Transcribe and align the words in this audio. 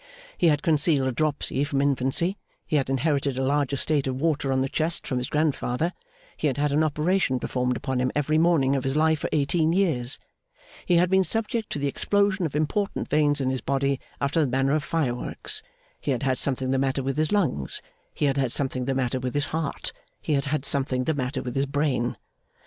He 0.35 0.47
had 0.47 0.63
concealed 0.63 1.07
a 1.07 1.11
dropsy 1.11 1.63
from 1.63 1.79
infancy, 1.79 2.35
he 2.65 2.77
had 2.77 2.89
inherited 2.89 3.37
a 3.37 3.43
large 3.43 3.71
estate 3.71 4.07
of 4.07 4.19
water 4.19 4.51
on 4.51 4.59
the 4.59 4.67
chest 4.67 5.05
from 5.05 5.19
his 5.19 5.29
grandfather, 5.29 5.93
he 6.35 6.47
had 6.47 6.57
had 6.57 6.71
an 6.71 6.83
operation 6.83 7.39
performed 7.39 7.77
upon 7.77 7.99
him 8.01 8.11
every 8.15 8.39
morning 8.39 8.75
of 8.75 8.83
his 8.83 8.95
life 8.95 9.19
for 9.19 9.29
eighteen 9.31 9.73
years, 9.73 10.17
he 10.87 10.95
had 10.95 11.11
been 11.11 11.23
subject 11.23 11.69
to 11.69 11.77
the 11.77 11.85
explosion 11.87 12.47
of 12.47 12.55
important 12.55 13.09
veins 13.09 13.39
in 13.39 13.51
his 13.51 13.61
body 13.61 13.99
after 14.19 14.39
the 14.41 14.47
manner 14.49 14.73
of 14.73 14.83
fireworks, 14.83 15.61
he 15.99 16.09
had 16.09 16.23
had 16.23 16.39
something 16.39 16.71
the 16.71 16.79
matter 16.79 17.03
with 17.03 17.15
his 17.17 17.31
lungs, 17.31 17.79
he 18.11 18.25
had 18.25 18.37
had 18.37 18.51
something 18.51 18.85
the 18.85 18.95
matter 18.95 19.19
with 19.19 19.35
his 19.35 19.45
heart, 19.53 19.93
he 20.19 20.33
had 20.33 20.45
had 20.45 20.65
something 20.65 21.03
the 21.03 21.13
matter 21.13 21.43
with 21.43 21.55
his 21.55 21.67
brain. 21.67 22.17